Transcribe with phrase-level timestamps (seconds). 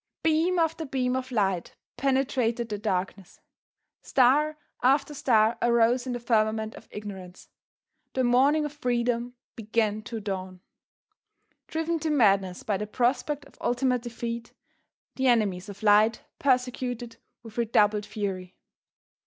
[0.23, 3.39] Beam after beam of light penetrated the darkness.
[4.01, 7.49] Star after star arose in the firmament of ignorance.
[8.15, 10.61] The morning of Freedom began to dawn.
[11.67, 14.53] Driven to madness by the prospect of ultimate defeat,
[15.17, 18.55] the enemies of light persecuted with redoubled fury.